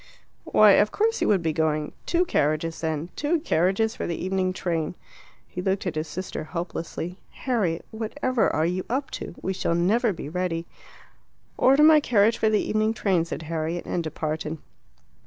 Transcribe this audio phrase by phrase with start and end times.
[0.45, 1.91] "Why, of course you would be going.
[2.07, 3.09] Two carriages, then.
[3.15, 4.95] Two carriages for the evening train."
[5.47, 7.19] He looked at his sister hopelessly.
[7.45, 9.35] "Harriet, whatever are you up to?
[9.43, 10.65] We shall never be ready."
[11.55, 14.57] "Order my carriage for the evening train," said Harriet, and departed.